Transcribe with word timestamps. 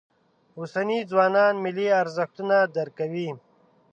اوسني 0.59 0.99
ځوانان 1.11 1.53
ملي 1.63 1.87
ارزښتونه 2.01 2.55
درک 2.75 2.93
کوي. 2.99 3.29